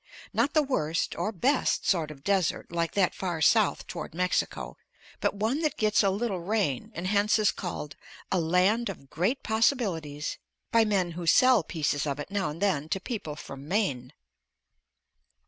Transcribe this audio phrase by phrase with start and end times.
[0.33, 4.75] Not the worst or best sort of desert like that far south toward Mexico,
[5.19, 7.95] but one that gets a little rain, and hence is called
[8.31, 10.39] a "Land of Great Possibilities"
[10.71, 14.11] by men who sell pieces of it now and then to people from Maine.